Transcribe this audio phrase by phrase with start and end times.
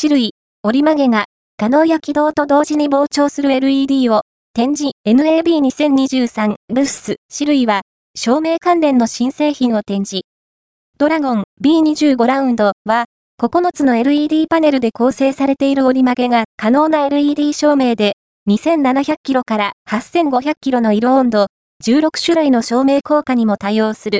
[0.00, 0.30] 種類、
[0.62, 1.26] 折り曲げが、
[1.58, 4.22] 可能や起動と同時に膨張する LED を、
[4.54, 7.82] 展示 NAB2023 ブース種類は、
[8.16, 10.24] 照明関連の新製品を展示。
[10.98, 13.04] ドラゴン B25 ラウンドは、
[13.42, 18.14] 9つの LED パネルで構成されている折り曲げが可能な LED 照明で、
[18.48, 21.46] 2700キロから8500キロの色温度、
[21.84, 24.18] 16種類の照明効果にも対応する